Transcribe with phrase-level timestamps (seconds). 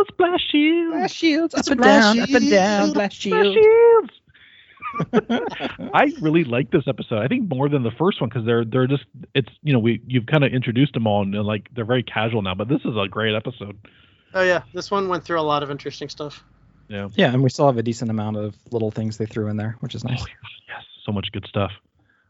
[0.00, 3.16] shields, blast shields, blast shields, up and Blast down, up and down, shields, blast blast
[3.20, 3.54] shields.
[3.54, 4.10] shields.
[5.94, 7.18] I really like this episode.
[7.18, 10.00] I think more than the first one because they're they're just it's you know we
[10.06, 12.54] you've kind of introduced them all and they're like they're very casual now.
[12.54, 13.78] But this is a great episode.
[14.34, 16.42] Oh yeah, this one went through a lot of interesting stuff.
[16.88, 17.08] Yeah.
[17.14, 19.76] Yeah, and we still have a decent amount of little things they threw in there,
[19.78, 20.22] which is nice.
[20.22, 20.26] Oh,
[20.66, 21.70] yes, so much good stuff.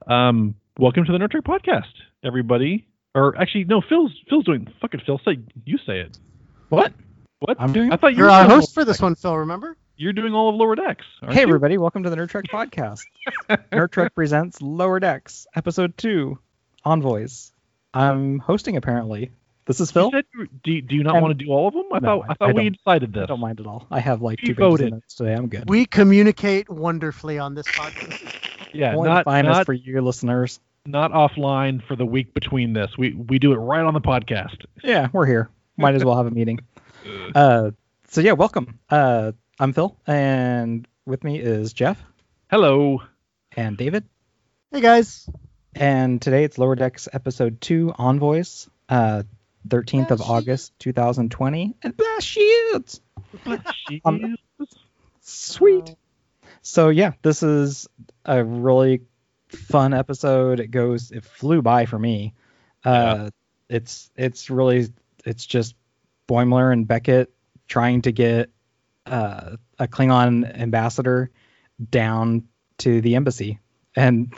[0.06, 2.86] Um, welcome to the Nerd Trek Podcast, everybody.
[3.14, 5.18] Or actually, no, Phil's Phil's doing fucking Phil.
[5.24, 6.18] Say you say it.
[6.68, 6.92] What?
[7.40, 7.56] What?
[7.58, 9.34] I'm doing I thought you You're our host for this one, Phil.
[9.38, 9.74] Remember?
[9.96, 11.06] You're doing all of Lower Decks.
[11.22, 11.46] aren't Hey you?
[11.46, 13.00] everybody, welcome to the Nerd Trek podcast.
[13.72, 16.38] Nerd Trek presents Lower Decks, episode two,
[16.84, 17.52] Envoys.
[17.94, 19.30] I'm hosting apparently.
[19.64, 20.10] This is You Phil.
[20.10, 21.84] said you- do, do you not And- want to do all of them?
[21.92, 22.76] I No, thought I- I thought I we don't.
[22.76, 23.86] decided I don't mind at all.
[23.90, 24.92] I have like You two pages of voted.
[24.92, 25.32] notes today.
[25.34, 25.66] I'm good.
[25.66, 28.34] We communicate wonderfully on this podcast.
[28.74, 30.60] Yeah, Only the not finest not for you listeners.
[30.84, 32.98] not offline for the week between this.
[32.98, 34.64] We we do it right on the podcast.
[34.84, 35.48] Yeah, we're here.
[35.78, 36.60] Might as well have a meeting.
[37.34, 37.70] Uh,
[38.08, 38.78] so yeah, welcome.
[38.88, 42.02] Uh, I'm Phil, and with me is Jeff
[42.50, 43.02] Hello.
[43.56, 44.04] and David.
[44.72, 45.28] hey guys.
[45.74, 49.22] And today it's Lower Decks episode two, Envoys, uh,
[49.68, 51.76] 13th of Blast August 2020.
[51.82, 53.00] And blast shields!
[54.04, 54.36] Um,
[55.20, 55.94] Sweet.
[56.62, 57.88] So yeah, this is
[58.24, 59.02] a really
[59.48, 60.60] fun episode.
[60.60, 62.34] It goes, it flew by for me.
[62.84, 63.30] Uh,
[63.68, 64.88] it's it's really
[65.24, 65.74] it's just
[66.30, 67.32] Boimler and Beckett
[67.66, 68.50] trying to get
[69.06, 71.30] uh, a Klingon ambassador
[71.90, 72.44] down
[72.78, 73.58] to the embassy,
[73.96, 74.32] and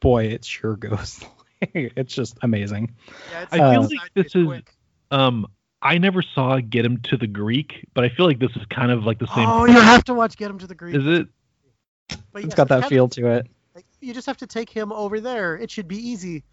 [0.00, 1.24] boy, it sure goes.
[1.62, 2.94] it's just amazing.
[3.30, 4.46] Yeah, it's I feel Uh, like this is
[5.10, 5.46] um
[5.82, 8.90] I never saw Get Him to the Greek, but I feel like this is kind
[8.90, 9.48] of like the same.
[9.48, 10.94] Oh, you have to watch Get Him to the Greek.
[10.94, 11.26] is it?
[12.32, 13.46] But It's yes, got that Kevin- feel to it.
[13.74, 15.56] like, you just have to take him over there.
[15.56, 16.44] It should be easy.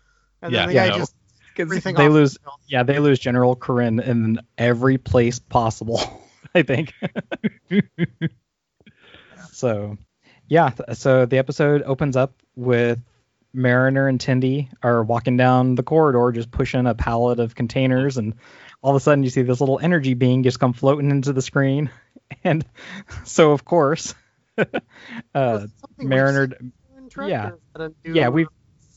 [0.42, 0.90] And Yeah, then the yeah.
[0.90, 1.27] guy just 'Cause
[1.60, 2.60] everything they lose himself.
[2.68, 6.02] Yeah, they lose General K'orin in every place possible,
[6.56, 6.94] I think.
[9.52, 9.98] so,
[10.48, 13.00] yeah, so the episode opens up with
[13.54, 18.36] Mariner and Tendi are walking down the corridor just pushing a pallet of containers and
[18.82, 21.42] all of a sudden you see this little energy being just come floating into the
[21.42, 21.90] screen
[22.44, 22.64] and
[23.24, 24.14] so of course
[25.34, 25.66] uh
[25.98, 26.50] Mariner
[27.26, 27.50] yeah.
[27.50, 28.48] or is that a new- yeah, we've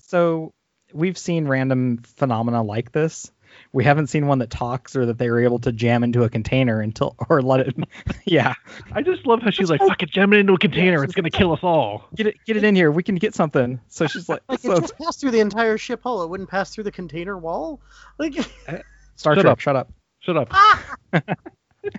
[0.07, 0.53] so
[0.93, 3.31] we've seen random phenomena like this.
[3.73, 6.29] We haven't seen one that talks or that they were able to jam into a
[6.29, 7.77] container until or let it.
[8.25, 8.55] yeah,
[8.93, 11.03] I just love how she's like, "Fuck it, jam it into a container.
[11.03, 12.91] It's gonna kill us all." get it, get it in here.
[12.91, 13.81] We can get something.
[13.89, 16.23] So she's like, Like so it just passed through the entire ship hull.
[16.23, 17.81] It wouldn't pass through the container wall.
[18.19, 18.79] Like uh,
[19.17, 19.61] Star Shut Trek, up.
[19.61, 19.93] shut up.
[20.21, 20.49] Shut up.
[20.51, 20.97] Ah!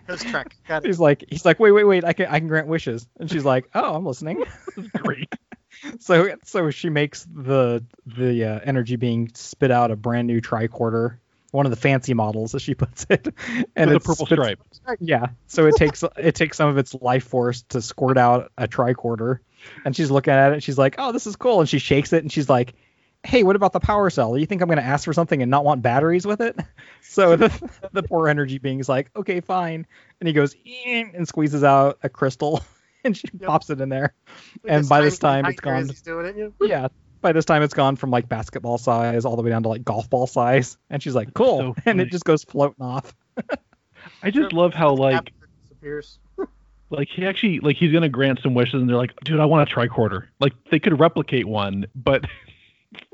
[0.08, 0.56] That's Trek.
[0.68, 0.88] Got it.
[0.88, 2.06] He's like, he's like, wait, wait, wait.
[2.06, 3.08] I can, I can grant wishes.
[3.20, 4.44] And she's like, oh, I'm listening.
[4.98, 5.34] Great.
[6.00, 11.18] So, so she makes the the uh, energy being spit out a brand new tricorder,
[11.52, 13.28] one of the fancy models, as she puts it,
[13.76, 14.62] and With a purple stripe.
[15.00, 15.28] Yeah.
[15.48, 19.40] So it takes it takes some of its life force to squirt out a tricorder.
[19.86, 22.24] And she's looking at it she's like, "Oh, this is cool." And she shakes it
[22.24, 22.74] and she's like,
[23.24, 24.38] "Hey, what about the power cell?
[24.38, 26.58] You think I'm going to ask for something and not want batteries with it?"
[27.04, 29.86] So the the poor energy being is like, "Okay, fine."
[30.20, 30.56] And he goes
[30.86, 32.62] and squeezes out a crystal
[33.04, 33.48] and she Yep.
[33.48, 34.14] pops it in there.
[34.64, 35.90] Like and a by this time, it's gone.
[36.04, 36.36] Doing it.
[36.38, 36.88] you- Yeah.
[37.22, 39.84] By this time it's gone from like basketball size all the way down to like
[39.84, 40.78] golf ball size.
[40.90, 43.14] And she's like, "Cool." so and it just goes floating off.
[44.24, 46.18] I just love how like Captain disappears.
[46.90, 49.70] like he actually like he's gonna grant some wishes and they're like, dude, I want
[49.70, 50.28] a tricorder.
[50.40, 52.26] Like they could replicate one, but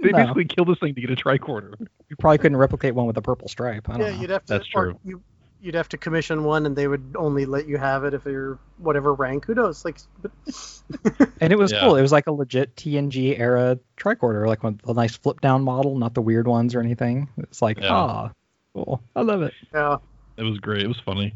[0.01, 0.17] they No.
[0.19, 1.73] basically kill this thing to get a tricorder.
[2.09, 3.89] You probably couldn't replicate one with a purple stripe.
[3.89, 4.21] I don't Yeah, know.
[4.21, 4.53] you'd have to.
[4.53, 4.97] That's true.
[5.03, 5.21] You,
[5.61, 8.59] you'd have to commission one, and they would only let you have it if you're
[8.77, 9.45] whatever rank.
[9.45, 9.83] Who knows?
[9.85, 10.31] Like, but
[11.41, 11.81] And it was Yeah.
[11.81, 11.95] cool.
[11.95, 15.97] It was like a legit TNG era tricorder, like one, a nice flip down model,
[15.97, 17.29] not the weird ones or anything.
[17.37, 17.93] It's like, Yeah.
[17.93, 18.31] ah,
[18.73, 19.01] cool.
[19.15, 19.53] I love it.
[19.73, 19.97] yeah,
[20.37, 20.83] It was great.
[20.83, 21.35] It was funny.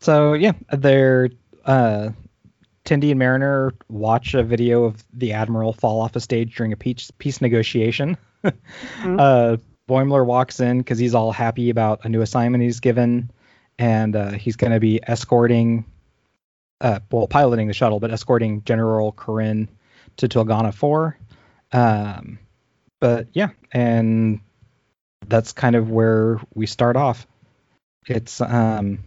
[0.00, 1.30] So yeah, they're
[1.64, 2.10] uh,
[2.84, 6.76] Tendi and Mariner watch a video of the admiral fall off a stage during a
[6.76, 8.16] peace peace negotiation.
[9.04, 9.56] uh,
[9.88, 13.30] Boimler walks in because he's all happy about a new assignment he's given,
[13.78, 15.84] and uh, he's going to be escorting,
[16.80, 19.68] uh, well, piloting the shuttle, but escorting General K'orin
[20.18, 21.18] to Tulgana 4.
[21.72, 22.38] Um,
[23.00, 24.40] but yeah, and
[25.26, 27.26] that's kind of where we start off.
[28.06, 29.00] It's um,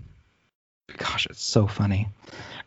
[0.98, 2.10] gosh, it's so funny.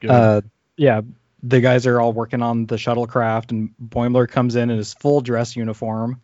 [0.08, 0.40] Uh,
[0.76, 1.00] yeah,
[1.42, 5.20] the guys are all working on the shuttlecraft, and Boimler comes in in his full
[5.20, 6.20] dress uniform,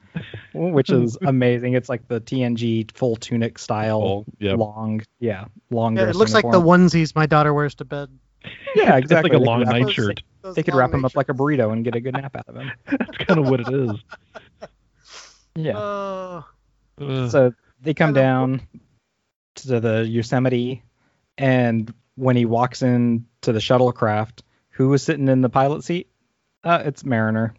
[0.53, 1.75] which is amazing.
[1.75, 4.59] It's like the TNG full tunic style, Full, yep.
[4.59, 6.03] long, yeah, long yeah.
[6.05, 8.09] dress It looks like the onesies my daughter wears to bed.
[8.75, 9.31] yeah, It's exactly.
[9.31, 10.23] like a They long could wrap him- nightshirt.
[10.43, 12.49] Those They could wrap him up like a burrito and get a good nap out
[12.49, 12.71] of him.
[12.91, 13.91] That's kind of what it is.
[15.55, 16.43] Yeah.
[17.01, 17.53] Uh, So
[17.83, 18.61] they come And then- down.
[19.57, 20.83] to the Yosemite,
[21.39, 24.43] and when he walks in to the shuttlecraft,
[24.75, 26.09] who was sitting in the pilot seat?
[26.63, 27.55] Uh, it's Mariner.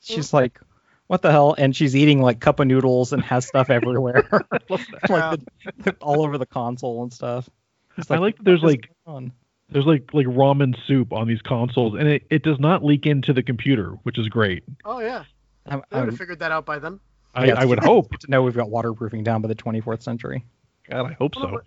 [0.00, 0.60] She's like,
[1.06, 4.28] "What the hell?" And she's eating like cup of noodles and has stuff everywhere,
[4.68, 5.40] like
[5.78, 7.48] the, all over the console and stuff.
[7.96, 9.32] It's I like that there's like on?
[9.70, 13.32] there's like like ramen soup on these consoles, and it, it does not leak into
[13.32, 14.64] the computer, which is great.
[14.84, 15.24] Oh yeah,
[15.66, 17.00] I'm, would have figured that out by then.
[17.34, 18.10] I, Yeah, I would hope.
[18.10, 20.44] good to know we've got waterproofing down by the 24th century.
[20.90, 21.60] God, I hope so.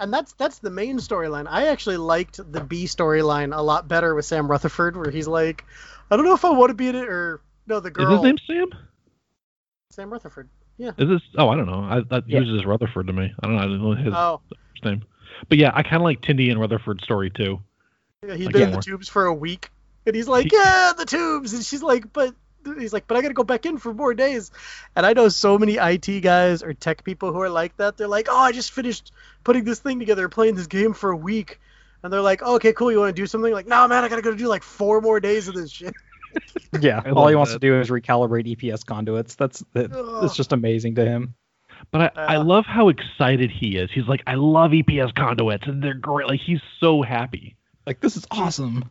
[0.00, 1.46] And that's that's the main storyline.
[1.48, 5.64] I actually liked the B storyline a lot better with Sam Rutherford, where he's like,
[6.10, 8.06] I don't know if I want to be in it or no, the girl.
[8.06, 8.80] Is his name Sam?
[9.90, 10.48] Sam Rutherford.
[10.76, 10.92] Yeah.
[10.98, 11.22] Is this?
[11.36, 11.80] Oh, I don't know.
[11.82, 12.40] I that Yeah.
[12.40, 13.32] was Rutherford to me.
[13.42, 13.62] I don't know.
[13.62, 14.40] I didn't know his Oh,
[14.84, 15.02] name.
[15.48, 17.60] But yeah, I kind of like Tendi and Rutherford's story too.
[18.26, 18.80] yeah, he's Like been in more.
[18.80, 19.70] the tubes for a week,
[20.06, 22.34] and he's like, yeah, the tubes, and she's like, but
[22.78, 24.50] he's like, but I gotta go back in for more days.
[24.96, 27.96] And I know so many IT guys or tech people who are like that.
[27.96, 29.12] They're like, oh, I just finished
[29.44, 31.60] putting this thing together, playing this game for a week.
[32.02, 32.92] And they're like, oh, okay, cool.
[32.92, 33.52] You want to do something?
[33.52, 35.94] Like, no, man, I gotta go do like four more days of this shit.
[36.80, 37.60] Yeah, I all he wants that.
[37.60, 39.34] to do is recalibrate EPS conduits.
[39.36, 39.90] That's it,
[40.22, 41.34] it's just amazing to him.
[41.90, 42.44] But I, I Uh.
[42.44, 43.90] love how excited he is.
[43.92, 46.28] He's like, I love EPS conduits, and they're great.
[46.28, 47.56] Like he's so happy.
[47.86, 48.84] Like this is awesome.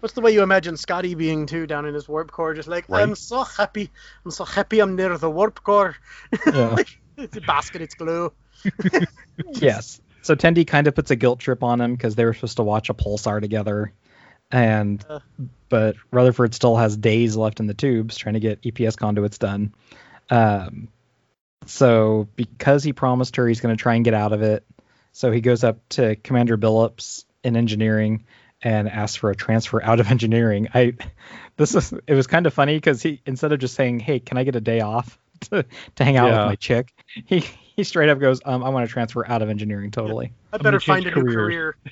[0.00, 2.54] What's the way you imagine Scotty being too down in his warp core?
[2.54, 3.02] Just like, Right.
[3.02, 3.90] I'm so happy.
[4.24, 5.96] I'm so happy I'm near the warp core.
[6.46, 6.76] Yeah.
[7.16, 8.32] it's a basket, it's glue.
[9.52, 10.00] yes.
[10.22, 12.62] So Tendi kind of puts a guilt trip on him because they were supposed to
[12.62, 13.92] watch a pulsar together,
[14.50, 15.20] and Uh.
[15.68, 19.74] but Rutherford still has days left in the tubes trying to get EPS conduits done.
[20.28, 20.88] Um,
[21.66, 24.64] so because he promised her he's going to try and get out of it,
[25.12, 28.24] so he goes up to Commander Billups in engineering
[28.62, 30.68] and asks for a transfer out of engineering.
[30.74, 30.94] I
[31.56, 34.38] this is it was kind of funny because he instead of just saying, "Hey, can
[34.38, 35.18] I get a day off
[35.50, 35.64] to,
[35.96, 36.38] to hang out Yeah.
[36.40, 36.92] with my chick?"
[37.26, 37.40] He
[37.76, 40.62] he straight up goes, um, "I want to transfer out of engineering totally." I I'm
[40.62, 41.34] better find a new careers.
[41.36, 41.76] career.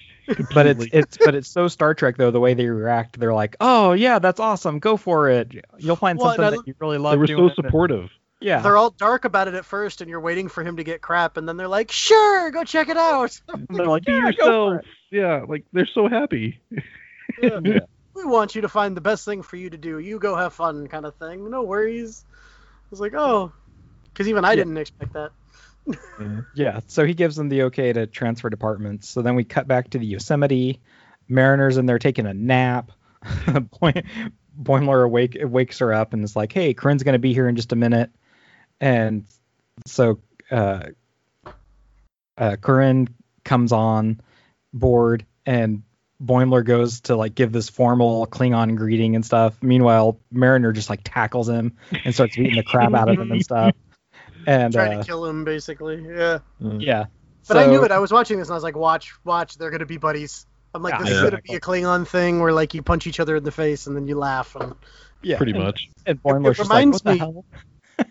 [0.53, 3.19] But it's it's but it's so Star Trek though the way they react.
[3.19, 4.79] They're like, "Oh yeah, that's awesome.
[4.79, 5.55] Go for it.
[5.79, 8.11] You'll find Well, something I- that you really love." They were doing." so supportive.
[8.41, 8.61] Yeah.
[8.61, 11.37] They're all dark about it at first, and you're waiting for him to get crap,
[11.37, 13.41] and then they're like, "Sure, go check it out."
[13.71, 14.85] They're like, be "Yeah, go for yourself.
[15.11, 16.61] Yeah, like they're so happy.
[17.43, 17.61] Yeah.
[17.65, 17.79] Yeah.
[18.15, 19.99] We want you to find the best thing for you to do.
[19.99, 21.51] You go have fun, kind of thing.
[21.51, 22.25] No worries.
[22.33, 23.53] I was like, oh,
[24.13, 24.57] because even I Yeah.
[24.57, 25.31] didn't expect that.
[26.55, 29.09] Yeah, so he gives them the okay to transfer departments.
[29.09, 30.81] So then we cut back to the Yosemite.
[31.31, 32.91] Mariner's in there taking a nap.
[33.81, 34.03] Boy-
[34.61, 37.73] Boimler awake wakes her up and is like, "Hey, K'orin's gonna be here in just
[37.73, 38.11] a minute."
[38.81, 39.25] And
[39.87, 40.21] so
[40.51, 40.85] uh,
[42.37, 43.09] uh, K'orin
[43.45, 44.21] comes on
[44.73, 45.83] board, and
[46.23, 49.57] Boimler goes to like give this formal Klingon greeting and stuff.
[49.63, 53.43] Meanwhile, Mariner just like tackles him and starts beating the crap out of him and
[53.43, 53.75] stuff.
[54.47, 56.03] And Trying uh, to kill him, basically.
[56.03, 56.39] Yeah.
[56.61, 57.07] yeah,
[57.49, 57.91] But I knew it.
[57.91, 59.59] I was watching this, and I was like, watch, watch.
[59.59, 60.47] They're gonna be buddies.
[60.73, 61.53] I'm like, Yeah, this is gonna exactly.
[61.53, 64.07] be a Klingon thing where like you punch each other in the face and then
[64.07, 64.57] you laugh.
[64.59, 64.75] And
[65.23, 65.91] yeah, Pretty and- much.
[66.07, 67.45] And Boimler's It just like, reminds what the me- hell?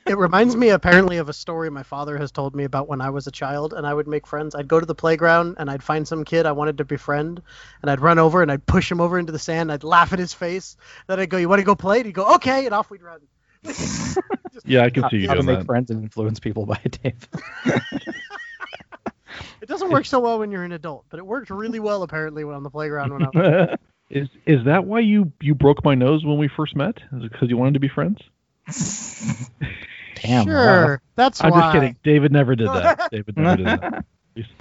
[0.06, 3.10] It reminds me apparently of a story my father has told me about when I
[3.10, 4.56] was a child and I would make friends.
[4.56, 7.42] I'd go to the playground and I'd find some kid I wanted to befriend
[7.82, 9.62] and I'd run over and I'd push him over into the sand.
[9.64, 10.78] And I'd laugh at his face.
[11.08, 13.02] Then I'd go, "You want to go play?" And he'd go, "Okay," and off we'd
[13.02, 13.22] run.
[14.66, 15.66] Yeah, I can see you How to doing make that.
[15.66, 17.28] friends and influence people by Dave.
[19.62, 22.44] It doesn't work so well when you're an adult, but it worked really well apparently
[22.44, 23.78] when on the playground when I was.
[24.10, 26.98] Is is that why you you broke my nose when we first met?
[27.12, 28.20] Is it because you wanted to be friends?
[30.16, 30.46] Damn.
[30.46, 31.62] sure, that's I'm why.
[31.62, 31.98] just kidding.
[32.04, 33.08] David never did that.
[33.12, 34.06] David never did that.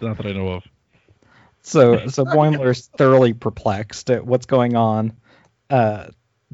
[0.00, 0.62] Not that I know of.
[1.62, 5.14] So so Boimler's thoroughly perplexed at what's going on,
[5.68, 6.06] uh,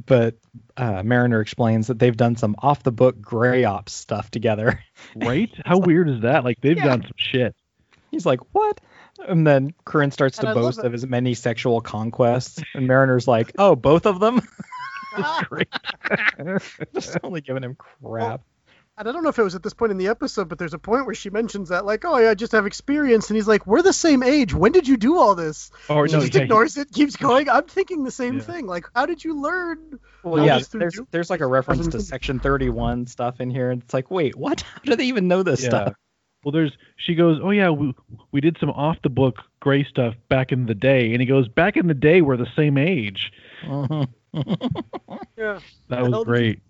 [0.06, 0.36] but
[0.76, 4.82] uh, Mariner explains that they've done some off the book gray ops stuff together.
[5.16, 5.50] Right?
[5.64, 6.44] How weird is that?
[6.44, 6.84] Like they've Yeah.
[6.84, 7.56] done some shit.
[8.12, 8.80] He's like, what?
[9.18, 13.26] And then K'orin starts And to I boast of his many sexual conquests, and Mariner's
[13.28, 14.40] like, oh, both of them?
[15.48, 15.68] Great.
[16.94, 18.42] Just only giving him crap.
[18.98, 20.74] and I don't know if it was at this point in the episode, but there's
[20.74, 23.48] a point where she mentions that, like, "Oh, yeah, I just have experience," and he's
[23.48, 24.52] like, "We're the same age.
[24.54, 27.48] When did you do all this?" Or She no, just yeah, ignores it, keeps going.
[27.48, 28.42] I'm thinking the same Yeah.
[28.42, 28.66] thing.
[28.66, 29.98] Like, how did you learn?
[30.22, 33.70] Well, No, yeah, there's you- there's like a reference to Section 31 stuff in here,
[33.70, 34.60] and it's like, wait, what?
[34.74, 35.68] How do they even know this Yeah.
[35.70, 35.94] stuff?
[36.44, 37.94] Well, there's she goes, oh yeah, we
[38.32, 41.46] we did some off the book gray stuff back in the day, and he goes,
[41.48, 43.32] back in the day we're the same age.
[43.64, 44.08] Mhm.
[45.36, 45.60] Yeah.
[45.88, 46.60] That was great.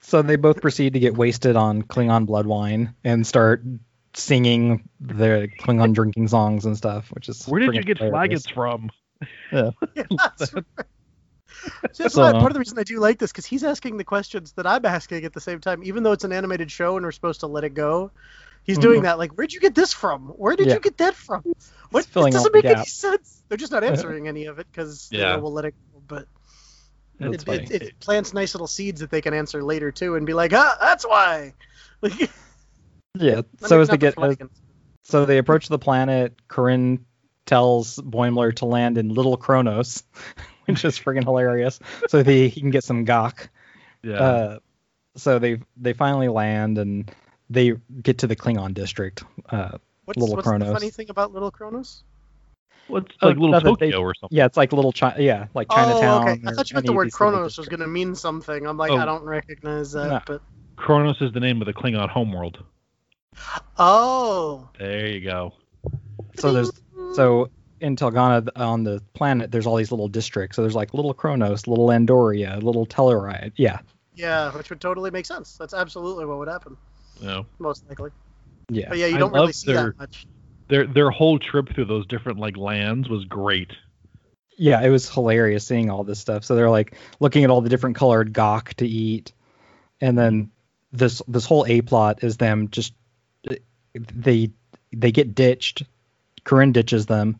[0.00, 3.62] So they both proceed to get wasted on Klingon blood wine and start
[4.14, 8.46] singing the Klingon drinking songs and stuff, which is Where did you get hilarious.
[8.46, 8.90] flaggots from?
[9.52, 9.70] Yeah,
[10.38, 10.64] that's right.
[11.92, 13.96] So that's So- why part of the reason I do like this because he's asking
[13.96, 16.96] the questions that I'm asking at the same time, even though it's an animated show
[16.96, 18.10] and we're supposed to let it go.
[18.64, 19.04] He's doing mm-hmm.
[19.04, 19.18] that.
[19.18, 20.28] Like, where'd you get this from?
[20.28, 20.74] Where did Yeah.
[20.74, 21.42] you get that from?
[21.90, 22.06] What?
[22.06, 23.42] It doesn't all the make any sense.
[23.48, 25.36] They're just not answering any of it because Yeah.
[25.36, 26.02] we'll let it go.
[26.06, 26.26] But
[27.30, 27.64] That's it, funny.
[27.64, 30.52] it, it plants nice little seeds that they can answer later too, and be like,
[30.52, 31.54] ah, that's why.
[32.00, 32.30] Like,
[33.18, 33.42] Yeah.
[33.58, 34.36] So as they get as,
[35.02, 37.00] so they approach the planet, K'orin
[37.44, 40.02] tells Boimler to land in Little Kronos,
[40.64, 41.78] which is freaking hilarious.
[42.08, 43.48] So they, he can get some gagh.
[44.02, 44.14] Yeah.
[44.14, 44.58] Uh,
[45.14, 47.10] so they they finally land and
[47.50, 49.24] they get to the Klingon district.
[49.48, 50.68] Uh, What's, Little what's Kronos.
[50.68, 52.02] the funny thing about Little Kronos?
[52.88, 54.36] Well, it's oh, like little nothing, they- or something.
[54.36, 55.14] yeah, it's like little China.
[55.18, 56.28] yeah, like Chinatown.
[56.28, 56.42] Oh, okay.
[56.46, 58.66] I thought you meant the word these little Kronos was going to mean something.
[58.66, 58.96] I'm like, Oh.
[58.96, 60.08] I don't recognize that.
[60.08, 60.20] No.
[60.26, 60.42] But
[60.76, 62.62] Kronos is the name of the Klingon homeworld.
[63.78, 65.54] oh, There you go.
[66.38, 66.70] So there's
[67.14, 70.56] so in Tulgana on the planet, there's all these little districts.
[70.56, 73.52] So there's like little Kronos, little Andoria, little Telluride.
[73.56, 73.80] Yeah,
[74.14, 75.56] yeah, which would totally make sense.
[75.56, 76.76] That's absolutely what would happen,
[77.20, 78.10] You know, most likely.
[78.70, 78.88] yeah.
[78.88, 80.26] But yeah, you don't really love see their- that much.
[80.68, 83.72] Their their whole trip through those different like lands was great.
[84.56, 86.44] yeah, it was hilarious seeing all this stuff.
[86.44, 89.32] So they're like looking at all the different colored gagh to eat,
[90.00, 90.50] and then
[90.92, 92.94] this this whole a plot is them just
[93.94, 94.50] they
[94.92, 95.82] they get ditched.
[96.44, 97.38] K'orin ditches them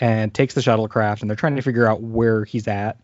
[0.00, 3.00] and takes the shuttlecraft, and they're trying to figure out where he's at.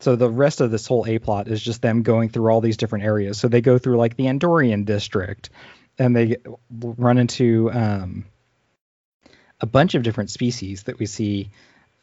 [0.00, 2.76] So the rest of this whole a plot is just them going through all these
[2.76, 3.38] different areas.
[3.38, 5.50] So they go through like the Andorian district,
[5.98, 6.36] and they
[6.70, 8.24] run into um,
[9.60, 11.50] a bunch of different species that we see,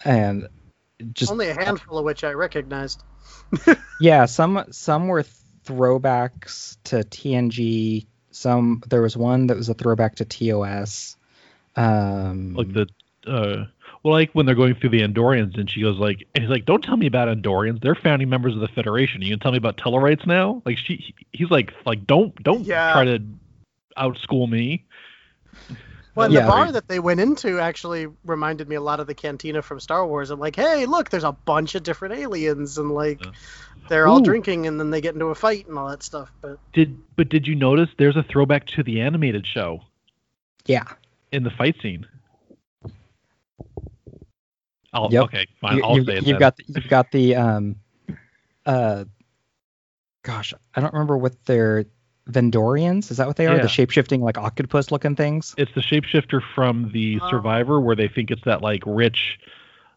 [0.04, 0.48] and
[1.14, 3.04] just Only a handful of which I recognized.
[4.00, 5.26] yeah, some some were
[5.66, 8.06] throwbacks to TNG.
[8.32, 11.18] Some there was one that was a throwback to TOS.
[11.76, 12.88] Um, Like the
[13.28, 13.66] uh
[14.04, 16.66] well like when they're going through the Andorians and she goes like and he's like,
[16.66, 17.82] Don't tell me about Andorians.
[17.82, 19.22] They're founding members of the Federation.
[19.22, 20.62] You gonna tell me about Tellarites now?
[20.66, 22.92] Like she he's like like don't don't Yeah.
[22.94, 23.20] try to
[23.98, 24.86] outschool me.
[26.16, 26.42] Well, Yeah.
[26.42, 29.80] the bar that they went into actually reminded me a lot of the cantina from
[29.82, 30.30] Star Wars.
[30.30, 33.32] I'm like, hey, look, there's a bunch of different aliens, and like Yeah.
[33.90, 36.32] they're all drinking, and then they get into a fight and all that stuff.
[36.42, 39.82] But Did but did you notice there's a throwback to the animated show
[40.66, 40.86] yeah,
[41.32, 42.08] in the fight scene?
[44.94, 45.24] I'll, Yep.
[45.26, 45.78] Okay, fine.
[45.78, 46.24] you, I'll you've, say it.
[46.24, 46.40] you've then.
[46.40, 47.76] got the, you've got the um,
[48.66, 49.04] uh,
[50.24, 51.86] gosh, I don't remember what they're
[52.30, 53.12] Vendorians.
[53.12, 53.56] Is that what they are?
[53.58, 53.62] Yeah.
[53.62, 55.54] The shape shifting like octopus looking things.
[55.58, 57.30] it's the shapeshifter from the Oh.
[57.30, 59.40] Survivor where they think it's that like rich,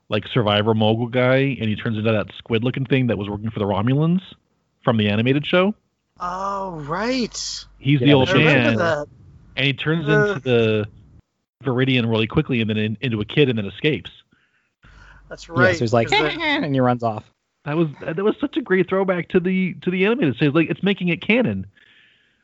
[0.09, 3.51] like Survivor mogul guy, and he turns into that squid looking thing that was working
[3.51, 4.21] for the Romulans
[4.85, 5.75] from the animated show.
[6.21, 8.81] oh right, He's Yeah, the the old I man,
[9.57, 10.35] and he turns Uh.
[10.37, 10.89] into the
[11.65, 14.11] Viridian really quickly, and then in, into a kid, and then escapes.
[15.29, 15.75] That's Yeah, right.
[15.77, 17.25] so he's like, 'cause the- and he runs off.
[17.65, 20.55] That was that was such a great throwback to the to the animated series.
[20.55, 21.67] Like it's making it canon.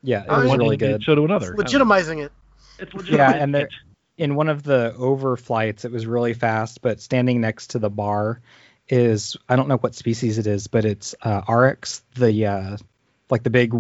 [0.06, 0.49] Yeah, it was yeah.
[0.50, 1.02] one really good.
[1.02, 1.54] show to it's another.
[1.54, 2.32] legitimizing it.
[2.78, 3.73] It's Yeah, and there- it.
[4.18, 8.40] in one of the overflights, it was really fast, but standing next to the bar
[8.88, 12.76] is I don't know what species it is, but it's uh, Arex, the uh,
[13.30, 13.73] like the big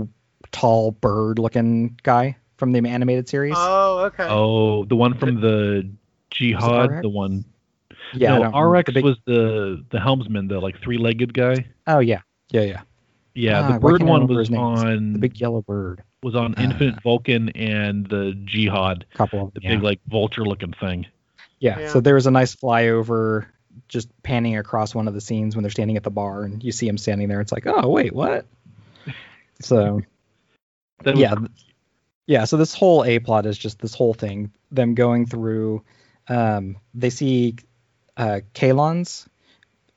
[0.50, 3.54] tall bird looking guy from the animated series.
[3.56, 4.26] Oh, okay.
[4.28, 5.90] Oh, the one from the
[6.30, 7.44] Jihad, the one.
[8.14, 8.54] yeah, I no, don't.
[8.54, 11.66] Arex The big- was the the helmsman, the like three legged guy.
[11.86, 12.80] Oh yeah, yeah, yeah.
[13.34, 16.02] Yeah, Ah, the bird one was on The big yellow bird.
[16.22, 19.74] was on uh, Infinite Vulcan and the Jihad, Couple of the yeah.
[19.74, 21.06] big like vulture looking thing.
[21.58, 21.78] yeah.
[21.80, 21.88] Yeah.
[21.88, 23.46] So there was a nice flyover,
[23.88, 26.70] just panning across one of the scenes when they're standing at the bar, and you
[26.72, 27.40] see him standing there.
[27.40, 28.46] It's like, oh wait, what?
[29.60, 30.00] So
[31.04, 31.50] That was yeah th-
[32.26, 35.84] yeah so this whole a plot is just this whole thing them going through
[36.28, 37.54] um they see
[38.16, 39.26] uh Kaelons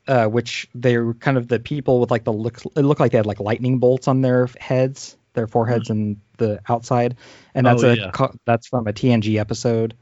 [0.08, 3.18] uh which they're kind of the people with like the look it looked like they
[3.18, 7.16] had like lightning bolts on their heads their foreheads and the outside
[7.54, 8.12] and that's Oh, a yeah.
[8.12, 9.94] co- that's from a tng episode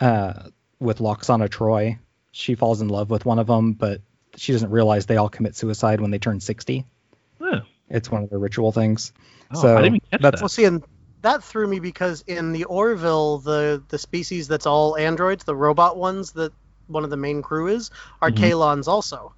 [0.00, 0.32] uh
[0.78, 1.98] with Lwaxana Troi
[2.32, 4.00] she falls in love with one of them but
[4.36, 6.84] she doesn't realize they all commit suicide when they turn 60
[7.40, 7.60] Yeah.
[7.88, 9.12] it's one of their ritual things
[9.52, 10.42] Oh, So, I didn't catch that's- that.
[10.42, 10.84] Well, see, and
[11.22, 15.96] that threw me because in the Orville, the the species that's all androids, the robot
[15.96, 16.52] ones that
[16.86, 17.90] one of the main crew is,
[18.22, 18.36] are Mhm.
[18.36, 19.34] Kaylons also.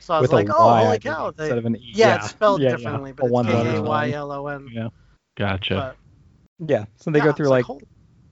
[0.00, 1.30] So I was with like, oh, Y, I holy think, cow!
[1.32, 1.92] They, instead of an E.
[1.94, 4.12] yeah, it's spelled yeah, yeah, differently, a but one it's letter K A Y line.
[4.14, 4.68] L O N.
[4.72, 4.88] Yeah.
[5.36, 5.96] Gotcha.
[6.58, 6.84] But Yeah.
[6.96, 7.84] So they yeah, go through like, holy-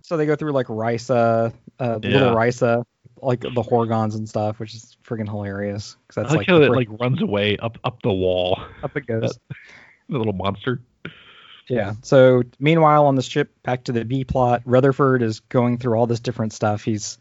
[0.02, 2.10] so they go through like Risa, uh, Yeah.
[2.10, 2.84] little Risa,
[3.22, 5.96] like the Horgahns and stuff, which is freaking hilarious.
[6.06, 8.60] Because that's like, like, how the it like runs away up up the wall.
[8.82, 9.38] up it goes.
[10.08, 10.82] The little monster.
[11.68, 11.94] Yeah.
[12.02, 16.06] So meanwhile, on the ship, back to the B plot, Rutherford is going through all
[16.06, 16.84] this different stuff.
[16.84, 17.16] He's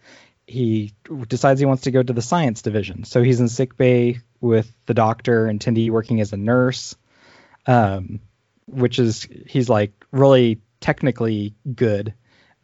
[0.48, 0.94] he
[1.28, 3.04] decides he wants to go to the science division.
[3.04, 6.96] So he's in sick bay with the doctor and Tendi working as a nurse,
[7.66, 8.20] um,
[8.68, 12.14] which is he's like really technically good.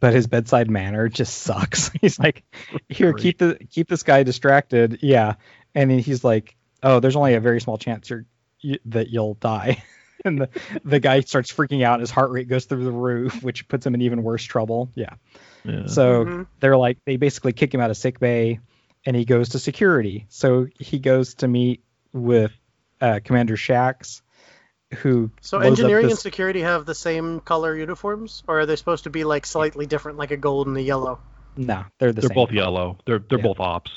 [0.00, 1.90] but his bedside manner just sucks.
[2.00, 2.42] he's like,
[2.88, 4.98] here, keep the keep this guy distracted.
[5.02, 5.34] Yeah,
[5.74, 8.24] and then he's like, oh, there's only a very small chance you're
[8.60, 9.82] you, that you'll die.
[10.24, 10.48] and the,
[10.84, 12.00] the guy starts freaking out.
[12.00, 14.90] His heart rate goes through the roof, which puts him in even worse trouble.
[14.94, 15.14] Yeah.
[15.64, 15.86] Yeah.
[15.86, 16.46] So Mhm.
[16.60, 18.60] they're like, they basically kick him out of sick bay,
[19.04, 20.26] and he goes to security.
[20.28, 22.52] So he goes to meet with
[23.00, 24.20] uh, Commander Shaxs,
[24.96, 28.76] who So loads up engineering and security have the same color uniforms, or are they
[28.76, 31.20] supposed to be like slightly different, like a gold and a yellow?
[31.56, 32.34] no, they're the they're same.
[32.34, 32.98] both yellow.
[33.06, 33.44] They're they're Yeah.
[33.44, 33.90] both ops.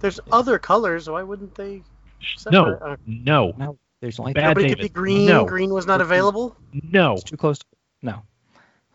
[0.00, 1.08] There's other colors.
[1.08, 1.82] Why wouldn't they?
[2.36, 4.78] Separate, No, uh, no, No, there's only Bad Nobody David.
[4.78, 5.26] could be green.
[5.26, 5.44] No.
[5.44, 6.56] Green was not available.
[6.72, 7.14] no.
[7.14, 7.58] It's too close.
[8.02, 8.22] No.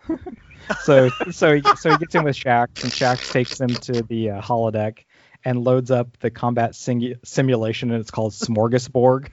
[0.84, 4.42] so so so he gets in with Shaxs, and Shaxs takes him to the uh,
[4.42, 5.00] holodeck
[5.44, 9.30] and loads up the combat singu- simulation, and it's called Smorgasborg,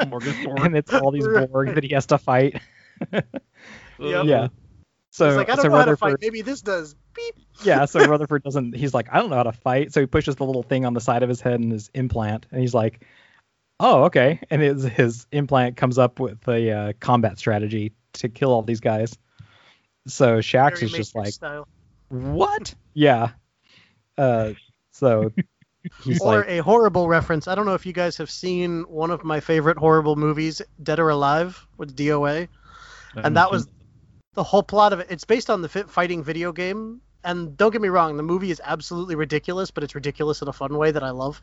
[0.00, 0.64] Smorgasbord.
[0.64, 2.60] and it's all these Borg that he has to fight.
[4.00, 4.26] Yep.
[4.26, 4.48] Yeah.
[5.10, 6.18] So He's like, I don't so know how to Rutherford, fight.
[6.20, 6.94] Maybe this does.
[7.14, 7.34] Beep.
[7.64, 8.76] yeah, so Rutherford doesn't.
[8.76, 9.92] He's like, I don't know how to fight.
[9.92, 12.46] So he pushes the little thing on the side of his head and his implant,
[12.52, 13.04] and he's like,
[13.80, 14.40] Oh, okay.
[14.50, 18.80] And his his implant comes up with a uh, combat strategy to kill all these
[18.80, 19.16] guys.
[20.06, 21.68] So Shaxs Very is just like, style.
[22.08, 22.74] What?
[22.94, 23.30] Yeah.
[24.16, 24.54] Uh,
[24.90, 25.32] so
[26.02, 27.46] he's Or like, a horrible reference.
[27.46, 30.98] I don't know if you guys have seen one of my favorite horrible movies, Dead
[30.98, 32.48] or Alive, with DOA.
[33.16, 33.68] and that was
[34.34, 35.08] the whole plot of it.
[35.10, 37.00] It's based on the fighting video game.
[37.24, 40.52] And don't get me wrong, the movie is absolutely ridiculous, but it's ridiculous in a
[40.52, 41.42] fun way that I love.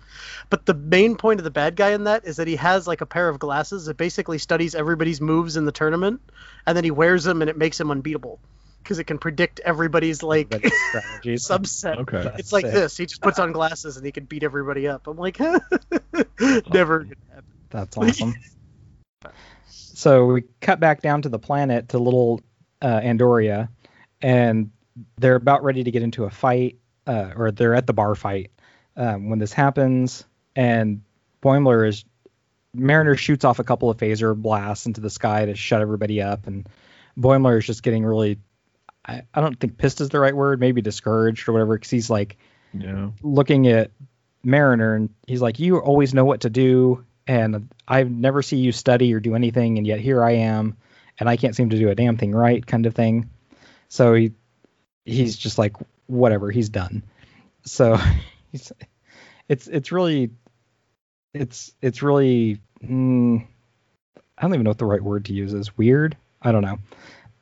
[0.50, 3.02] But the main point of the bad guy in that is that he has like
[3.02, 6.22] a pair of glasses that basically studies everybody's moves in the tournament,
[6.66, 8.40] and then he wears them and it makes him unbeatable
[8.84, 11.46] because it can predict everybody's like everybody's strategies.
[11.48, 11.98] subset.
[11.98, 12.24] okay.
[12.24, 12.74] That's It's like sick.
[12.74, 12.98] this.
[12.98, 15.08] He just puts on glasses and he can beat everybody up.
[15.08, 15.40] I'm like,
[16.70, 17.04] never.
[17.04, 17.16] gonna.
[17.70, 18.34] That's awesome.
[19.68, 22.42] so we cut back down to the planet to little
[22.82, 23.70] uh, Andoria,
[24.22, 24.72] and
[25.18, 26.78] they're about ready to get into a fight,
[27.08, 28.52] uh, or they're at the bar fight
[28.96, 31.02] um, when this happens, and
[31.42, 32.06] Boimler is
[32.74, 36.48] Mariner shoots off a couple of phaser blasts into the sky to shut everybody up,
[36.48, 36.68] and
[37.18, 38.40] Boimler is just getting really.
[39.08, 42.10] I, I don't think pissed is the right word, maybe discouraged or whatever, because he's
[42.10, 42.38] like,
[42.74, 43.12] Yeah.
[43.22, 43.92] looking at
[44.44, 48.72] Mariner and he's like, You always know what to do, and I never see you
[48.72, 50.78] study or do anything, and yet here I am,
[51.20, 53.30] and I can't seem to do a damn thing right, kind of thing.
[53.90, 54.32] So he
[55.06, 55.76] he's just like,
[56.08, 57.04] whatever, he's done.
[57.64, 57.98] So
[58.52, 58.72] he's
[59.48, 60.32] it's it's really
[61.34, 63.46] it's it's really mm,
[64.38, 65.78] I don't even know what the right word to use is.
[65.78, 66.18] Weird.
[66.42, 66.80] I don't know.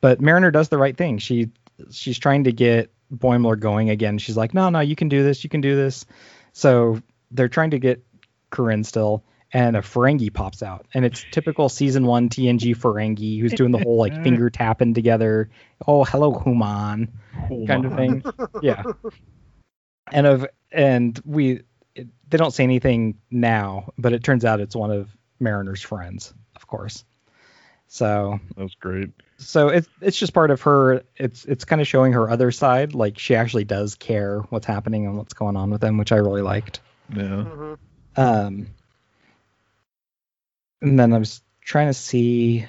[0.00, 1.18] But Mariner does the right thing.
[1.18, 1.50] She
[1.90, 4.18] she's trying to get Boimler going again.
[4.18, 5.44] She's like, no, no, you can do this.
[5.44, 6.06] You can do this.
[6.52, 7.00] So
[7.30, 8.04] they're trying to get
[8.50, 13.52] K'orin still, and a Ferengi pops out, and it's typical season one TNG Ferengi who's
[13.52, 15.50] doing the whole like finger tapping together.
[15.86, 17.12] Oh, hello, Human,
[17.66, 18.24] kind of thing.
[18.62, 18.82] Yeah.
[20.12, 21.62] And of and we
[21.94, 25.08] it, they don't say anything now, but it turns out it's one of
[25.40, 27.04] Mariner's friends, of course.
[27.86, 29.10] So that's great.
[29.38, 32.92] so it's it's just part of her it's it's kind of showing her other side
[32.94, 36.16] like she actually does care what's happening and what's going on with them which i
[36.16, 36.80] really liked
[37.14, 37.22] Yeah.
[37.22, 37.78] Mhm.
[38.16, 38.66] um
[40.82, 42.66] and then i was trying to see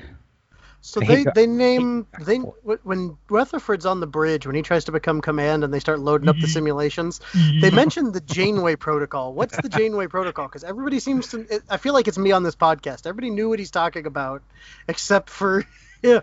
[0.81, 4.85] So I they hate they name they when Rutherford's on the bridge when he tries
[4.85, 7.19] to become command and they start loading up the simulations.
[7.59, 9.33] They mentioned the Janeway protocol.
[9.33, 10.47] What's the Janeway protocol?
[10.47, 11.39] Because everybody seems to.
[11.49, 13.07] It, I feel like it's me on this podcast.
[13.07, 14.43] Everybody knew what he's talking about,
[14.87, 15.65] except for
[16.03, 16.21] him.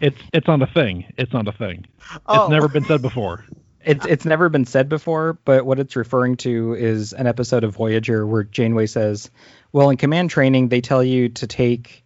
[0.00, 1.12] It's it's not a thing.
[1.18, 1.86] It's not a thing.
[2.26, 3.44] Oh, It's never been said before.
[3.86, 7.74] It's it's never been said before but what it's referring to is an episode of
[7.74, 9.30] voyager where janeway says
[9.72, 12.04] well in command training they tell you to take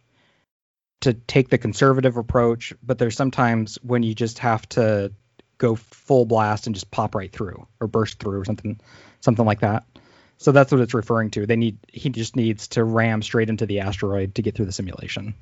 [1.00, 5.10] to take the conservative approach but there's sometimes when you just have to
[5.60, 8.80] go full blast and just pop right through or burst through or something
[9.20, 9.84] something like that.
[10.38, 11.46] So that's what it's referring to.
[11.46, 14.72] They need he just needs to ram straight into the asteroid to get through the
[14.72, 15.34] simulation.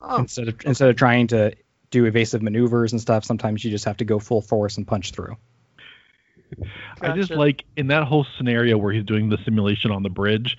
[0.00, 1.52] Oh, instead of instead of trying to
[1.90, 5.12] do evasive maneuvers and stuff sometimes you just have to go full force and punch
[5.12, 5.36] through
[7.00, 10.56] I just like in that whole scenario where he's doing the simulation on the bridge,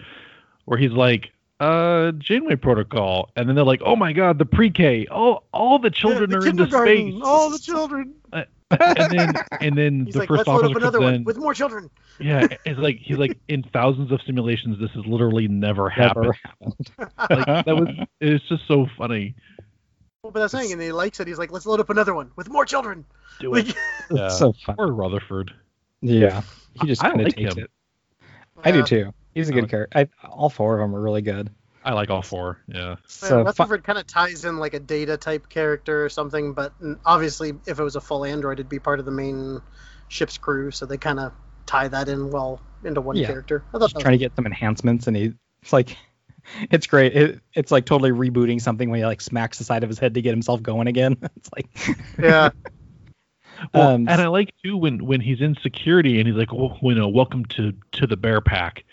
[0.66, 5.08] where he's like, uh, Janeway Protocol, and then they're like, oh my god, the pre-K,
[5.08, 8.14] all all the children Yeah, are the into space, All the children.
[8.32, 11.14] and then and then He's the like, first let's load officer up another comes one
[11.16, 11.90] in, with more children.
[12.20, 16.34] yeah, it's like he's like in thousands of simulations, this has literally never happened.
[16.98, 17.46] Never happened.
[17.48, 17.90] Like that was,
[18.22, 19.36] it's just so funny.
[20.24, 21.28] Well, but that's saying, and he likes it.
[21.28, 23.06] He's like, let's load up another one with more children.
[23.40, 23.68] Do it.
[24.12, 24.28] It's Yeah.
[24.30, 24.76] so fun.
[24.80, 25.54] Or Rutherford.
[26.02, 26.42] Yeah,
[26.82, 27.64] he just kind of like takes him.
[27.66, 27.72] it.
[28.64, 29.14] I do too.
[29.34, 29.98] He's a good like- character.
[30.00, 31.50] I, all four of them are really good.
[31.86, 32.58] I like all four.
[32.68, 32.96] Yeah.
[33.08, 36.54] So yeah, fi- Rutherford kind of ties in like a data type character or something,
[36.54, 36.74] but
[37.06, 39.62] obviously, if it was a full android, it'd be part of the main
[40.10, 40.72] ship's crew.
[40.72, 41.32] So they kind of
[41.66, 43.28] tie that in well into one Yeah.
[43.28, 43.64] character.
[43.70, 45.96] I thought just that trying to get some enhancements, and he, it's like,
[46.72, 47.16] it's great.
[47.16, 50.14] It, it's like totally rebooting something when he like smacks the side of his head
[50.16, 51.18] to get himself going again.
[51.38, 52.50] It's like, yeah,
[53.74, 56.78] Well, Um, and I like too when when he's in security and he's like, "Oh,
[56.82, 58.86] you know, welcome to to the Bear Pack,"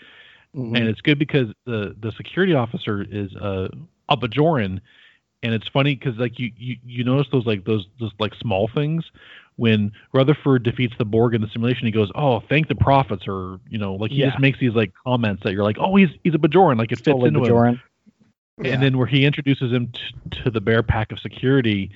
[0.55, 0.77] mhm.
[0.77, 3.69] and it's good because the the security officer is uh,
[4.09, 4.81] a Bajoran,
[5.43, 8.67] and it's funny because like you, you you notice those like those those like small
[8.67, 9.05] things
[9.57, 11.85] when Rutherford defeats the Borg in the simulation.
[11.85, 14.29] He goes, "Oh, thank the prophets," or you know, like he Yeah.
[14.29, 16.97] just makes these like comments that you're like, "Oh, he's he's a Bajoran," like it
[16.97, 17.81] fits totally into him.
[18.61, 18.73] Yeah.
[18.73, 21.91] And then where he introduces him t- to the bear pack of security,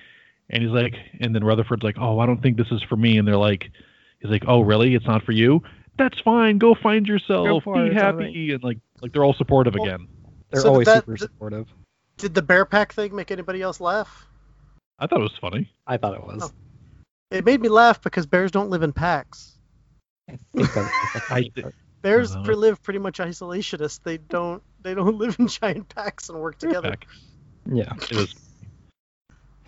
[0.51, 3.17] and he's like, and then Rutherford's like, oh, I don't think this is for me.
[3.17, 3.71] And they're like,
[4.19, 4.93] he's like, oh, really?
[4.93, 5.63] It's not for you?
[5.97, 6.59] That's fine.
[6.59, 7.63] Go find yourself.
[7.63, 8.51] for Be it, it's all happy.
[8.53, 10.07] And like, like they're all supportive Well, again.
[10.51, 11.65] They're So always that- super supportive.
[12.17, 14.27] did the bear pack thing make anybody else laugh?
[14.99, 15.67] I thought it was funny.
[15.87, 16.43] I thought it was.
[16.43, 16.51] Oh.
[17.31, 19.57] It made me laugh because bears don't live in packs.
[20.29, 21.51] I think that I-
[22.01, 22.51] Bears Uh-huh.
[22.53, 24.01] live pretty much isolationist.
[24.03, 26.89] They don't they don't live in giant packs and work together.
[26.89, 27.07] Heck,
[27.71, 27.93] yeah.
[28.09, 28.35] It was.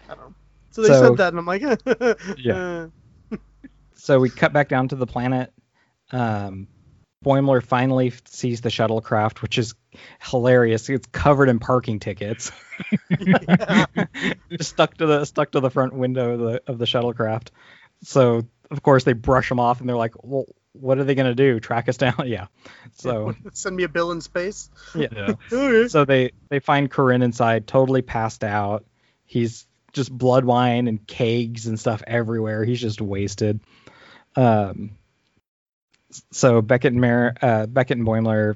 [0.09, 0.33] I don't know.
[0.71, 1.61] So they So- said that, and I'm like,
[2.37, 2.87] Yeah.
[3.95, 5.53] So we cut back down to the planet.
[6.11, 6.67] Um,
[7.23, 9.73] Boimler finally sees the shuttlecraft, which is
[10.21, 10.89] hilarious.
[10.89, 12.51] It's covered in parking tickets,
[14.49, 17.49] just stuck to the stuck to the front window of the of the shuttlecraft.
[18.03, 21.35] So of course they brush them off, and they're like, "Well, what are they gonna
[21.35, 21.59] do?
[21.59, 22.47] Track us down?" yeah.
[22.95, 24.69] So send me a bill in space.
[24.95, 25.35] yeah.
[25.51, 25.87] Yeah.
[25.87, 28.85] So they they find K'orin inside, totally passed out.
[29.25, 32.63] He's just blood wine and kegs and stuff everywhere.
[32.65, 33.59] He's just wasted.
[34.35, 34.97] Um.
[36.31, 38.55] So Beckett and Mer- uh, Beckett and Boimler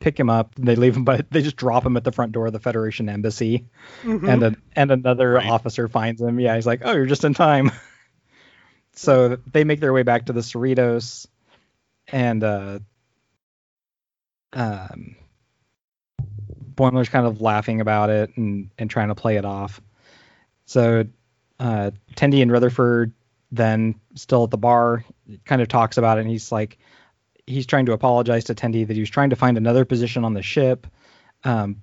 [0.00, 0.54] pick him up.
[0.56, 3.08] They leave him, but they just drop him at the front door of the Federation
[3.08, 3.66] embassy.
[4.02, 4.28] Mhm.
[4.28, 5.46] And a, and another Right.
[5.48, 6.38] officer finds him.
[6.40, 7.70] Yeah, he's like, "Oh, you're just in time."
[8.92, 11.26] so they make their way back to the Cerritos,
[12.08, 12.78] and uh,
[14.52, 15.16] um,
[16.74, 19.80] Boimler's kind of laughing about it and and trying to play it off.
[20.66, 21.06] So
[21.58, 23.12] uh, Tendi and Rutherford
[23.52, 25.04] then still at the bar
[25.44, 26.78] kind of talks about it, and he's like,
[27.46, 30.34] he's trying to apologize to Tendi that he was trying to find another position on
[30.34, 30.86] the ship.
[31.44, 31.82] Um,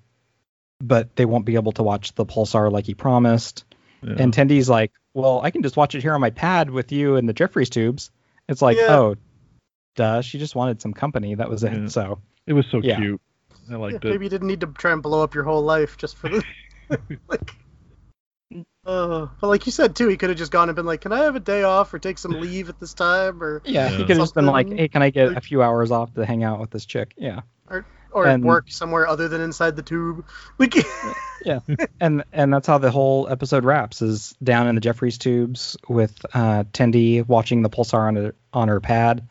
[0.81, 3.63] but they won't be able to watch the pulsar like he promised.
[4.01, 4.15] yeah.
[4.17, 7.15] And Tendi's like, well, I can just watch it here on my pad with you
[7.15, 8.11] and the Jefferies tubes.
[8.49, 8.95] It's like, Yeah.
[8.97, 9.15] oh,
[9.95, 11.35] duh, she just wanted some company.
[11.35, 11.71] That was it.
[11.73, 11.87] Yeah.
[11.87, 12.97] So it was so yeah.
[12.97, 13.21] cute.
[13.69, 14.09] I Yeah, liked it.
[14.09, 16.43] maybe you didn't need to try and blow up your whole life just for the
[17.29, 17.55] like.
[18.85, 21.11] Uh, but like you said too, he could have just gone and been like, "Can
[21.13, 23.97] I have a day off or take some leave at this time?" Or yeah, Yeah.
[23.97, 26.25] he could have just been like, hey, can I get a few hours off to
[26.25, 27.13] hang out with this chick?
[27.17, 27.41] Yeah.
[28.15, 30.23] or And- work somewhere other than inside the tube.
[30.59, 30.75] Like,
[31.99, 36.23] and and that's how the whole episode wraps is down in the Jefferies tubes with
[36.33, 39.27] uh, Tendi watching the pulsar on her on her pad,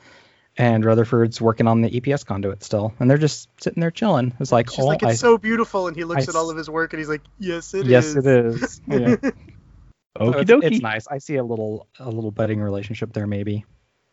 [0.56, 4.34] and Rutherford's working on the EPS conduit still, and they're just sitting there chilling.
[4.40, 6.50] It's like, she's oh, like, I, "It's so beautiful," and he looks I at all
[6.50, 8.80] of his work and he's like, "Yes, it is." yes, it is.
[8.88, 9.16] Yeah.
[10.18, 10.64] So Okie it's, dokie.
[10.64, 11.08] it's nice.
[11.08, 13.64] I see a little a little budding relationship there, maybe.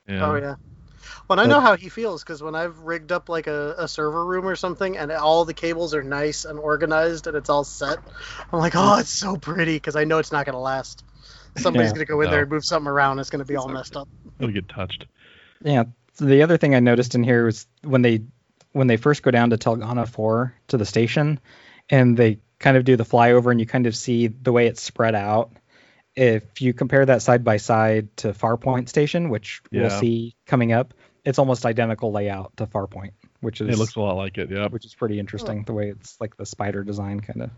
[0.07, 0.25] Yeah.
[0.25, 0.55] Oh yeah.
[1.27, 4.25] Well, I know how he feels because when I've rigged up like a, a server
[4.25, 7.99] room or something, and all the cables are nice and organized and it's all set,
[8.51, 11.03] I'm like, oh, it's so pretty because I know it's not gonna last.
[11.57, 11.95] Somebody's Yeah.
[11.95, 12.31] gonna go in No.
[12.31, 13.19] there and move something around.
[13.19, 14.07] It's gonna be all messed up.
[14.39, 15.05] It'll get touched.
[15.61, 15.83] Yeah.
[16.19, 18.23] So the other thing I noticed in here was when they
[18.73, 21.39] when they first go down to Tulgana 4 to the station
[21.89, 24.81] and they kind of do the flyover and you kind of see the way it's
[24.81, 25.51] spread out.
[26.15, 30.93] If you compare that side by side to Farpoint Station, which we'll see coming up,
[31.23, 34.51] it's almost identical layout to Farpoint, which is It looks a lot like it.
[34.51, 34.67] Yeah.
[34.67, 37.51] which is pretty interesting the way it's like the spider design kind of.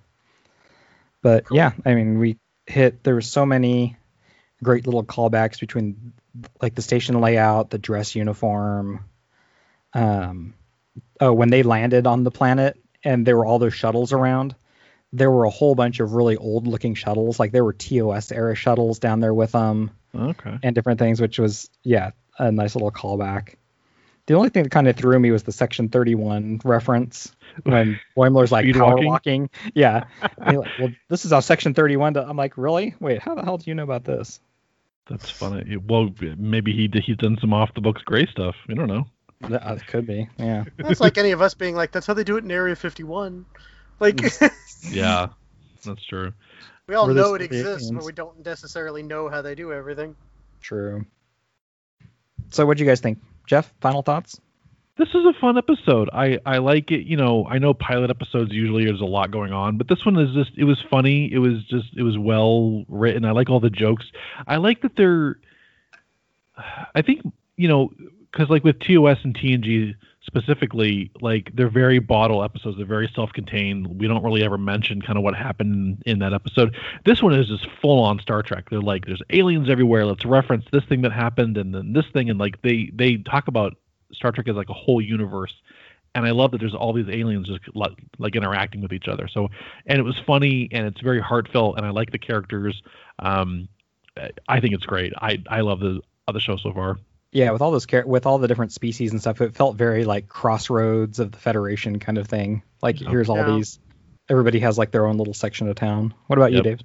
[1.24, 1.58] But Cool.
[1.58, 3.98] yeah, I mean, we hit there was so many
[4.64, 6.14] great little callbacks between
[6.62, 9.06] like the station layout, the dress uniform.
[9.94, 10.54] Um,
[11.20, 14.56] oh, when they landed on the planet and there were all those shuttles around,
[15.14, 17.40] there were a whole bunch of really old looking shuttles.
[17.40, 20.58] Like there were TOS era shuttles down there with them Okay.
[20.64, 23.56] and different things, which was yeah a nice little callback.
[24.28, 28.52] The only thing that kind of threw me was the Section 31 reference when Boimler's
[28.52, 29.08] like power walking?
[29.08, 29.50] walking.
[29.74, 30.06] Yeah,
[30.38, 32.14] like, well, this is how Section 31.
[32.14, 32.20] Do-.
[32.22, 32.94] I'm like, really?
[33.00, 34.40] Wait, how the hell do you know about this?
[35.10, 35.78] That's funny.
[35.78, 38.56] Well, maybe he he's done some off the books gray stuff.
[38.68, 39.06] We don't know.
[39.50, 40.28] That uh, could be.
[40.38, 40.66] Yeah.
[40.78, 43.46] That's like any of us being like, "That's how they do it in Area 51."
[44.00, 44.22] Like,
[44.90, 45.28] Yeah,
[45.84, 46.34] that's true.
[46.88, 49.72] we all We're know it Soviet exists, but we don't necessarily know how they do
[49.72, 50.16] everything.
[50.62, 51.06] True.
[52.50, 53.74] So, what do you guys think, Jeff?
[53.82, 54.40] Final thoughts?
[54.98, 56.10] This is a fun episode.
[56.14, 57.06] I I like it.
[57.06, 60.18] You know, I know pilot episodes usually there's a lot going on, but this one
[60.18, 61.32] is just it was funny.
[61.32, 63.26] It was just it was well written.
[63.26, 64.12] I like all the jokes.
[64.48, 65.38] I like that they're.
[66.94, 67.22] I think
[67.58, 67.90] you know
[68.32, 72.78] because like with TOS and TNG specifically, like they're very bottle episodes.
[72.78, 74.00] They're very self-contained.
[74.00, 76.76] We don't really ever mention kind of what happened in, that episode.
[77.06, 78.70] This one is just full on Star Trek.
[78.70, 80.06] They're like, there's aliens everywhere.
[80.06, 83.48] Let's reference this thing that happened and then this thing, and like they they talk
[83.48, 83.78] about
[84.14, 85.54] Star Trek is like a whole universe.
[86.14, 89.30] And I love that there's all these aliens just like, like interacting with each other.
[89.30, 89.48] So,
[89.86, 92.82] and it was funny and it's very heartfelt, and I like the characters.
[93.20, 93.70] Um,
[94.48, 95.14] I think it's great.
[95.16, 96.98] I I love the the show so far.
[97.34, 100.04] Yeah, with all those char- with all the different species and stuff, it felt very
[100.04, 102.62] like Crossroads of the Federation kind of thing.
[102.82, 103.56] Like here's all Yeah.
[103.56, 103.80] these.
[104.30, 106.14] Everybody has like their own little section of town.
[106.28, 106.82] What about you, Dave?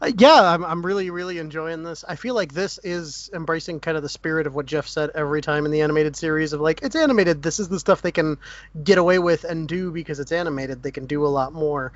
[0.00, 2.04] Uh, yeah, I'm, I'm really, really enjoying this.
[2.06, 5.42] I feel like this is embracing kind of the spirit of what Jeff said every
[5.42, 7.42] time in the animated series of like, it's animated.
[7.42, 8.38] This is the stuff they can
[8.82, 10.82] get away with and do because it's animated.
[10.82, 11.92] They can do a lot more.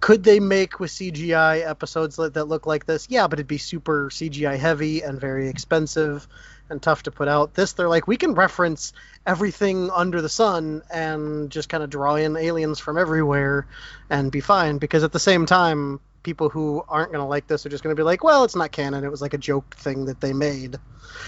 [0.00, 3.08] Could they make with CGI episodes that, that look like this?
[3.10, 6.26] Yeah, but it'd be super CGI heavy and very expensive
[6.70, 7.54] and tough to put out.
[7.54, 8.92] This, they're like, we can reference
[9.26, 13.66] everything under the sun and just kind of draw in aliens from everywhere
[14.08, 17.64] and be fine because at the same time, people who aren't going to like this
[17.66, 19.04] are just going to be like, well, it's not canon.
[19.04, 20.76] It was like a joke thing that they made.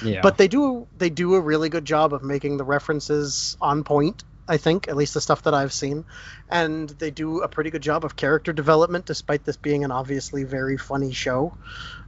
[0.04, 0.20] Yeah.
[0.22, 4.24] But they do they do a really good job of making the references on point.
[4.48, 6.04] I think at least the stuff that I've seen,
[6.50, 10.44] and they do a pretty good job of character development, despite this being an obviously
[10.44, 11.56] very funny show.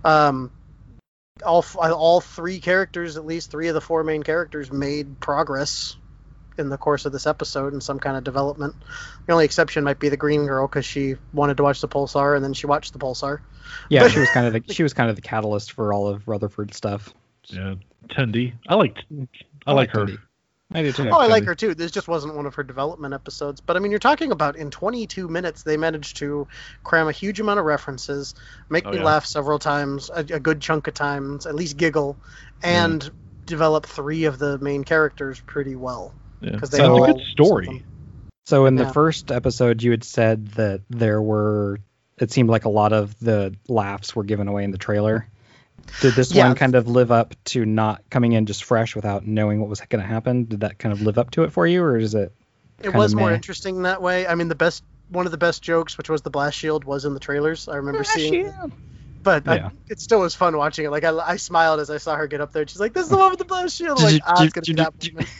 [0.05, 0.51] Um,
[1.45, 5.97] all all three characters, at least three of the four main characters, made progress
[6.59, 8.75] in the course of this episode in some kind of development.
[9.27, 12.37] The only exception might be the green girl because she wanted to watch the pulsar
[12.37, 13.41] and then she watched the pulsar.
[13.89, 16.09] yeah, but- she was kind of the she was kind of the catalyst for all
[16.09, 17.13] of Rutherford stuff.
[17.47, 17.75] Yeah,
[18.09, 18.55] Tendi.
[18.69, 19.05] I liked.
[19.67, 20.07] I like her.
[20.07, 20.19] Tendi.
[20.73, 21.09] I do too.
[21.11, 21.75] Oh, I like her too.
[21.75, 23.61] This just wasn't one of her development episodes.
[23.61, 26.49] But I mean, you're talking about in 22 minutes, they managed to
[26.83, 28.35] cram a huge amount of references,
[28.71, 29.05] make Oh, me yeah.
[29.05, 32.17] laugh several times, a, a good chunk of times, at least giggle,
[32.63, 33.11] and mm.
[33.47, 36.13] develop three of the main characters pretty well.
[36.45, 37.67] Yeah, 'Cause it's they a good story.
[37.67, 37.85] something.
[38.47, 41.79] So in the first episode, you had said that there were.
[42.19, 45.27] It seemed like a lot of the laughs were given away in the trailer.
[46.01, 46.47] Did this Yeah.
[46.49, 49.81] one kind of live up to not coming in just fresh without knowing what was
[49.81, 50.45] going to happen?
[50.45, 52.33] Did that kind of live up to it for you, or is it?
[52.83, 53.35] It was more meh?
[53.35, 54.27] interesting that way.
[54.27, 57.05] I mean, the best one of the best jokes, which was the blast shield, was
[57.05, 57.67] in the trailers.
[57.69, 58.53] I remember seeing.
[59.23, 60.91] But I- it still was fun watching it.
[60.91, 62.67] Like I, I smiled as I saw her get up there.
[62.69, 64.65] She's like, "This is the one with the blast shield." I'm like, ah, it's gonna
[64.67, 65.29] be that moment.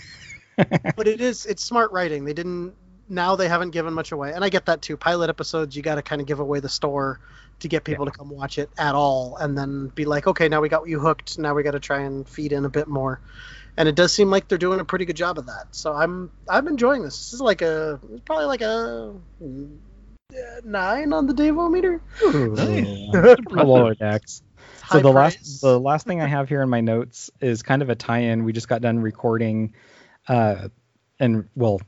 [0.97, 2.25] but it is it's smart writing.
[2.25, 2.75] They didn't
[3.09, 4.97] now they haven't given much away, and I get that too.
[4.97, 7.21] Pilot episodes, you got to kind of give away the store
[7.61, 10.61] to get people to come watch it at all, and then be like, okay, now
[10.61, 11.39] we got you hooked.
[11.39, 13.21] Now we got to try and feed in a bit more.
[13.77, 15.67] And it does seem like they're doing a pretty good job of that.
[15.73, 17.17] So I'm I'm enjoying this.
[17.17, 22.01] This is like a it's probably like a uh, nine on the Davo meter.
[23.57, 24.43] A lower decks.
[24.91, 25.15] So the praise.
[25.15, 28.45] last the last thing I have here in my notes is kind of a tie-in.
[28.45, 29.75] We just got done recording,
[30.29, 30.69] uh,
[31.19, 31.81] and well,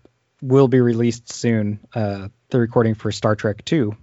[0.42, 1.80] will be released soon.
[1.94, 3.96] Uh, the recording for Star Trek Two,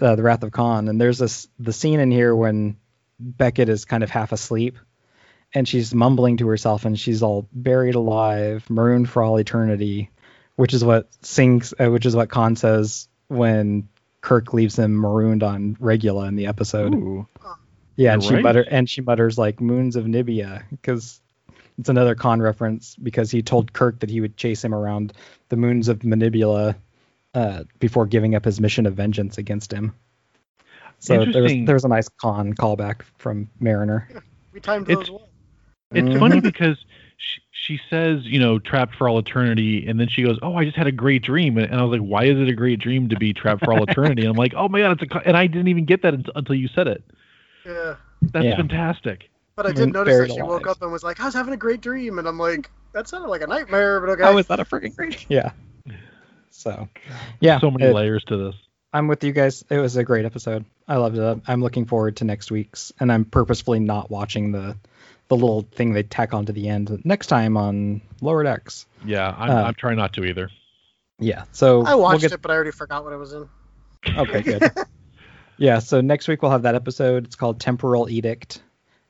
[0.00, 2.76] uh, The Wrath of Khan, and there's this the scene in here when
[3.18, 4.76] Beckett is kind of half asleep,
[5.54, 10.10] and she's mumbling to herself, and she's all buried alive, marooned for all eternity,
[10.56, 13.88] which is what sings, uh, which is what Khan says when
[14.20, 16.94] Kirk leaves him marooned on Regula in the episode.
[16.94, 17.28] Ooh.
[17.96, 18.42] Yeah, and You're she right.
[18.42, 21.20] mutter and she mutters like moons of Nibia because
[21.78, 25.12] it's another Khan reference because he told Kirk that he would chase him around
[25.48, 26.74] the moons of Manibula
[27.34, 29.92] uh, before giving up his mission of vengeance against him.
[31.00, 31.64] So there was Interesting.
[31.64, 34.08] there was a nice Khan callback from Mariner.
[34.52, 35.28] we timed It's- those well.
[35.92, 36.18] It's Mhm.
[36.18, 36.76] funny because
[37.18, 40.64] she, she says, you know, trapped for all eternity, and then she goes, "Oh, I
[40.64, 42.80] just had a great dream," and, and I was like, "Why is it a great
[42.80, 45.06] dream to be trapped for all eternity?" And I'm like, "Oh my god, it's a,"
[45.06, 47.04] co-" and I didn't even get that until you said it.
[47.64, 47.94] Yeah.
[48.22, 48.56] That's Yeah.
[48.56, 49.30] fantastic.
[49.56, 50.48] But I did notice that she alive.
[50.48, 52.18] woke up and was like, I was having a great dream.
[52.18, 54.22] And I'm like, that sounded like a nightmare, but okay.
[54.22, 55.26] How is that a freaking great?
[55.28, 55.52] Yeah.
[56.56, 56.88] So,
[57.40, 58.54] yeah, so many it- layers to this.
[58.92, 59.64] I'm with you guys.
[59.68, 60.64] It was a great episode.
[60.86, 61.40] I loved it.
[61.48, 64.76] I'm looking forward to next week's, and I'm purposefully not watching the
[65.26, 68.86] the little thing they tack onto the end next time on Lower Decks.
[69.04, 70.48] Yeah, I'm, Uh, I'm trying not to either.
[71.18, 71.42] Yeah.
[71.50, 73.48] So I watched we'll get, it, but I already forgot what it was in.
[74.16, 74.70] Okay, good.
[75.58, 75.80] yeah.
[75.80, 77.24] So next week we'll have that episode.
[77.24, 78.62] It's called Temporal Edict,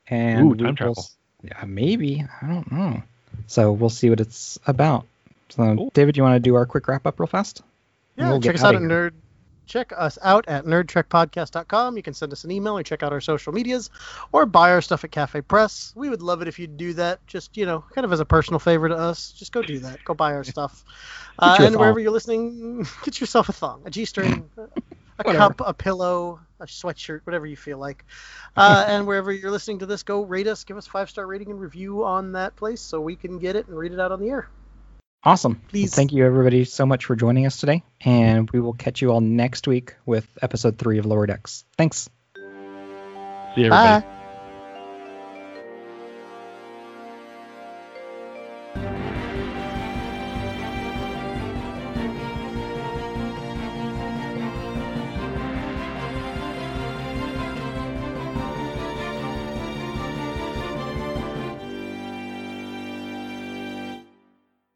[0.07, 1.05] and Ooh, time travel.
[1.43, 2.25] Yeah, maybe.
[2.41, 3.03] I don't know.
[3.47, 5.05] So we'll see what it's about.
[5.49, 5.91] So, Cool.
[5.93, 7.61] David, you want to do our quick wrap up real fast?
[8.17, 9.11] Yeah, We'll check us out outta at here.
[9.67, 11.97] check us out at nerdtrekpodcast.com.
[11.97, 13.89] You can send us an email or check out our social medias
[14.31, 15.91] or buy our stuff at Cafe Press.
[15.95, 17.25] We would love it if you'd do that.
[17.27, 19.31] Just, you know, kind of as a personal favor to us.
[19.33, 20.03] Just go do that.
[20.03, 20.83] Go buy our stuff.
[21.37, 24.69] Uh, and wherever you're listening, get yourself a thong, a G string, a
[25.23, 25.37] Whatever.
[25.37, 28.05] cup, a pillow, a sweatshirt, whatever you feel like.
[28.55, 31.51] Uh, and wherever you're listening to this, go rate us, give us five star rating
[31.51, 34.19] and review on that place so we can get it and read it out on
[34.19, 34.49] the air.
[35.23, 35.59] Awesome.
[35.69, 35.95] Please.
[35.95, 37.83] Thank you, everybody, so much for joining us today.
[38.01, 41.65] And we will catch you all next week with episode three of Lower Decks.
[41.77, 42.09] Thanks.
[42.35, 44.05] See you, everybody.
[44.05, 44.14] Bye.